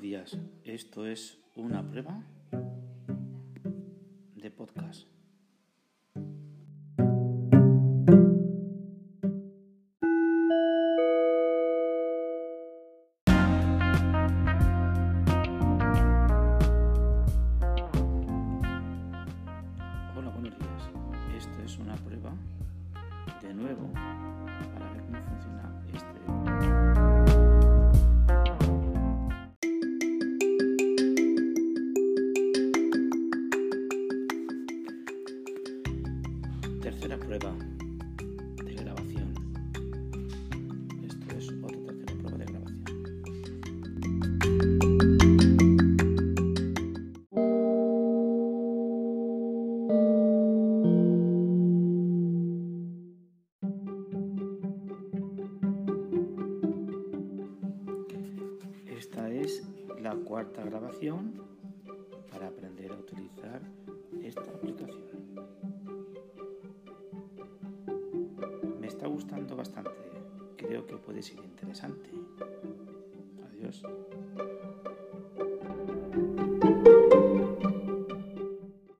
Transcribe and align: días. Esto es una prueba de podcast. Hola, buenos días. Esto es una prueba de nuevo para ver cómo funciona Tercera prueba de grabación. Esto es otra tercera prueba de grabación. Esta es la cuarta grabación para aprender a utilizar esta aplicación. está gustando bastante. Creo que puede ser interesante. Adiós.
días. 0.00 0.38
Esto 0.64 1.06
es 1.06 1.38
una 1.56 1.88
prueba 1.88 2.22
de 4.36 4.50
podcast. 4.50 5.08
Hola, 20.16 20.30
buenos 20.30 20.58
días. 20.58 20.90
Esto 21.36 21.62
es 21.64 21.78
una 21.78 21.96
prueba 21.96 22.32
de 23.42 23.54
nuevo 23.54 23.92
para 23.92 24.92
ver 24.92 25.02
cómo 25.02 25.22
funciona 25.22 25.47
Tercera 36.88 37.18
prueba 37.18 37.52
de 38.64 38.74
grabación. 38.74 39.34
Esto 41.04 41.36
es 41.36 41.50
otra 41.62 41.92
tercera 41.92 42.14
prueba 42.14 42.38
de 42.38 42.46
grabación. 42.46 42.84
Esta 58.86 59.30
es 59.30 59.62
la 60.00 60.14
cuarta 60.14 60.64
grabación 60.64 61.34
para 62.30 62.46
aprender 62.46 62.92
a 62.92 62.94
utilizar 62.94 63.60
esta 64.22 64.40
aplicación. 64.40 65.07
está 68.98 69.06
gustando 69.06 69.54
bastante. 69.54 69.92
Creo 70.56 70.84
que 70.84 70.96
puede 70.96 71.22
ser 71.22 71.38
interesante. 71.38 72.10
Adiós. 73.48 73.80